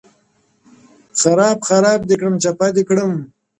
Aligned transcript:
•خراب 1.19 1.57
خراب 1.67 1.99
دي 2.07 2.15
کړم 2.19 2.35
چپه 2.43 2.67
دي 2.75 2.83
کړمه.. 2.89 3.19